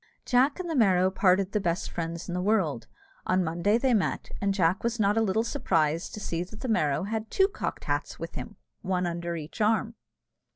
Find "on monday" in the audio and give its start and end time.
3.27-3.77